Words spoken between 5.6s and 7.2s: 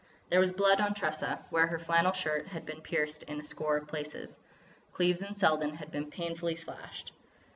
had been painfully slashed.